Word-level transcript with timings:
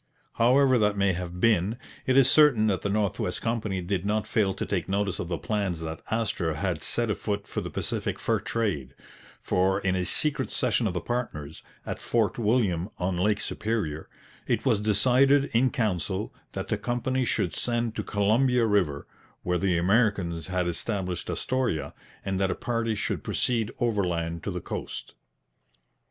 However 0.33 0.79
that 0.79 0.97
may 0.97 1.13
have 1.13 1.39
been, 1.39 1.77
it 2.07 2.17
is 2.17 2.27
certain 2.27 2.65
that 2.65 2.81
the 2.81 2.89
North 2.89 3.19
West 3.19 3.43
Company 3.43 3.81
did 3.83 4.03
not 4.03 4.25
fail 4.25 4.55
to 4.55 4.65
take 4.65 4.89
notice 4.89 5.19
of 5.19 5.27
the 5.27 5.37
plans 5.37 5.79
that 5.81 6.01
Astor 6.09 6.55
had 6.55 6.81
set 6.81 7.11
afoot 7.11 7.47
for 7.47 7.61
the 7.61 7.69
Pacific 7.69 8.17
fur 8.17 8.39
trade; 8.39 8.95
for 9.39 9.79
in 9.79 9.95
a 9.95 10.03
secret 10.03 10.49
session 10.49 10.87
of 10.87 10.95
the 10.95 11.01
partners, 11.01 11.61
at 11.85 12.01
Fort 12.01 12.39
William 12.39 12.89
on 12.97 13.15
Lake 13.15 13.39
Superior, 13.39 14.09
'_it 14.49 14.65
was 14.65 14.81
decided 14.81 15.51
in 15.53 15.69
council 15.69 16.33
that 16.53 16.69
the 16.69 16.79
Company 16.79 17.23
should 17.23 17.53
send 17.53 17.93
to 17.95 18.01
Columbia 18.01 18.65
River, 18.65 19.05
where 19.43 19.59
the 19.59 19.77
Americans 19.77 20.47
had 20.47 20.67
established 20.67 21.29
Astoria, 21.29 21.93
and 22.25 22.39
that 22.39 22.49
a 22.49 22.55
party 22.55 22.95
should 22.95 23.23
proceed 23.23 23.69
overland 23.77 24.41
to 24.45 24.49
the 24.49 24.61
coast_.' 24.61 25.11